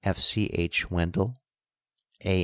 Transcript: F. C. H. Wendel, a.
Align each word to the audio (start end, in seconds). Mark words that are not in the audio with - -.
F. 0.03 0.17
C. 0.19 0.47
H. 0.53 0.89
Wendel, 0.89 1.35
a. 2.25 2.39